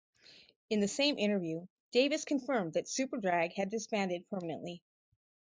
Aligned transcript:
In 0.71 0.79
the 0.79 0.87
same 0.87 1.19
interview, 1.19 1.67
Davis 1.91 2.25
confirmed 2.25 2.73
that 2.73 2.87
Superdrag 2.87 3.53
had 3.53 3.69
disbanded 3.69 4.27
permanently. 4.31 4.81